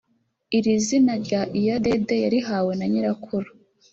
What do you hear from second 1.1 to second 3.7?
rya Iyadede yarihawe na nyirakuru